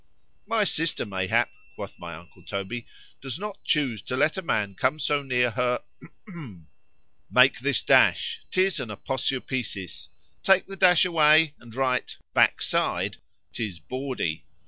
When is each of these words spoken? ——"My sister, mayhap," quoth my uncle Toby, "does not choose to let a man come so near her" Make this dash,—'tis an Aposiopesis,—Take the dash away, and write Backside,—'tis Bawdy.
——"My 0.47 0.63
sister, 0.63 1.05
mayhap," 1.05 1.51
quoth 1.75 1.99
my 1.99 2.15
uncle 2.15 2.41
Toby, 2.41 2.87
"does 3.21 3.37
not 3.37 3.63
choose 3.63 4.01
to 4.01 4.17
let 4.17 4.35
a 4.35 4.41
man 4.41 4.73
come 4.73 4.97
so 4.97 5.21
near 5.21 5.51
her" 5.51 5.79
Make 7.31 7.59
this 7.59 7.83
dash,—'tis 7.83 8.79
an 8.79 8.89
Aposiopesis,—Take 8.89 10.65
the 10.65 10.75
dash 10.75 11.05
away, 11.05 11.53
and 11.59 11.75
write 11.75 12.17
Backside,—'tis 12.33 13.77
Bawdy. 13.77 14.43